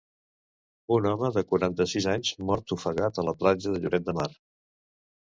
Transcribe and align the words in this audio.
Un 0.95 1.07
home 1.09 1.27
de 1.35 1.43
quaranta-sis 1.51 2.07
anys 2.13 2.31
mort 2.47 2.73
ofegat 2.77 3.21
a 3.21 3.27
la 3.29 3.35
platja 3.43 3.75
de 3.77 3.83
Lloret 3.85 4.09
de 4.09 4.17
Mar. 4.23 4.27